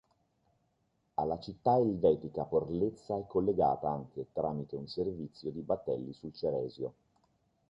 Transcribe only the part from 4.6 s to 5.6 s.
un servizio